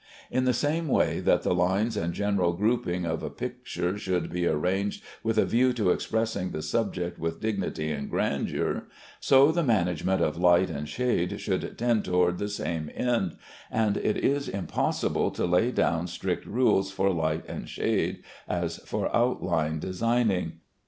[0.31, 4.47] In the same way that the lines and general grouping of a picture should be
[4.47, 8.87] arranged with a view to expressing the subject with dignity and grandeur,
[9.19, 13.37] so the management of light and shade should tend toward the same end,
[13.69, 18.77] and it is as impossible to lay down strict rules for light and shade as
[18.77, 20.53] for outline designing.